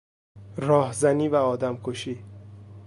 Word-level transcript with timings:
راهزنی 0.57 1.27
و 1.27 1.35
آدمکشی 1.35 2.23